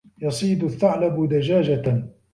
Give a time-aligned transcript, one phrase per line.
[0.21, 2.07] يَصِيدُ الثَّعْلَبُ دَجاجَةً.